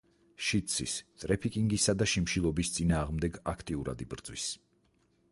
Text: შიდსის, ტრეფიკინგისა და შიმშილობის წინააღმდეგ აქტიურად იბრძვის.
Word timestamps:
შიდსის, 0.45 0.93
ტრეფიკინგისა 1.23 1.93
და 2.01 2.07
შიმშილობის 2.13 2.71
წინააღმდეგ 2.77 3.37
აქტიურად 3.53 4.01
იბრძვის. 4.07 4.47